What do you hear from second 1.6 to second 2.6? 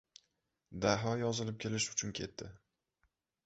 kelish uchun ketdi.